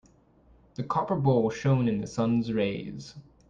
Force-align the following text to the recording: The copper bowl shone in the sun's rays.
The 0.73 0.83
copper 0.83 1.15
bowl 1.15 1.51
shone 1.51 1.87
in 1.87 2.01
the 2.01 2.07
sun's 2.07 2.51
rays. 2.51 3.13